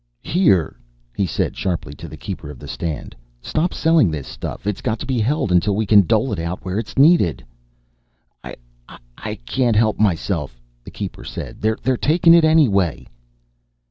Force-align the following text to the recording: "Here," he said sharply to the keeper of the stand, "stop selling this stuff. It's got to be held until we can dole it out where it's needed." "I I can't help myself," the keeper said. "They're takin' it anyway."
"Here," 0.23 0.79
he 1.15 1.27
said 1.27 1.55
sharply 1.55 1.93
to 1.93 2.07
the 2.07 2.17
keeper 2.17 2.49
of 2.49 2.57
the 2.57 2.67
stand, 2.67 3.15
"stop 3.39 3.71
selling 3.71 4.09
this 4.09 4.25
stuff. 4.27 4.65
It's 4.65 4.81
got 4.81 4.97
to 5.01 5.05
be 5.05 5.19
held 5.19 5.51
until 5.51 5.75
we 5.75 5.85
can 5.85 6.07
dole 6.07 6.33
it 6.33 6.39
out 6.39 6.65
where 6.65 6.79
it's 6.79 6.97
needed." 6.97 7.45
"I 8.43 8.55
I 9.15 9.35
can't 9.45 9.75
help 9.75 9.99
myself," 9.99 10.59
the 10.83 10.89
keeper 10.89 11.23
said. 11.23 11.61
"They're 11.61 11.75
takin' 11.97 12.33
it 12.33 12.43
anyway." 12.43 13.05